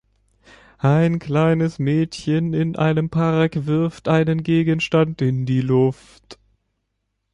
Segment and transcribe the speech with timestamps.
[0.79, 6.39] Ein kleines Mädchen in einem Park wirft einen Gegenstand in die Luft.